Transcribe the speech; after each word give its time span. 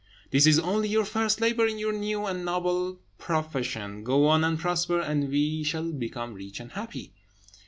This 0.31 0.47
is 0.47 0.57
only 0.57 0.89
your 0.89 1.05
first 1.05 1.39
labour 1.41 1.67
in 1.67 1.77
your 1.77 1.93
new 1.93 2.25
and 2.25 2.43
noble 2.43 2.97
profession. 3.19 4.03
Go 4.03 4.25
on 4.29 4.43
and 4.43 4.57
prosper, 4.57 4.99
and 4.99 5.29
we 5.29 5.63
shall 5.63 5.91
become 5.91 6.33
rich 6.33 6.59
and 6.59 6.71
happy." 6.71 7.13